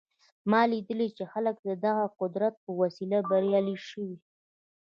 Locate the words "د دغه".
1.61-2.05